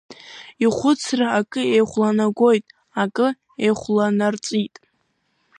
[0.63, 2.65] Ихәыцра акы еихәланагәеит,
[3.03, 3.27] акы
[3.63, 4.75] еихәланарҵәиит.